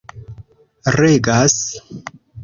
regas 0.95 1.59